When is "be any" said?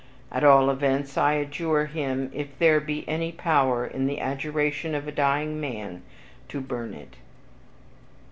2.79-3.31